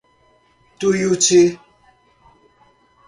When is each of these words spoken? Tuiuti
Tuiuti 0.79 1.41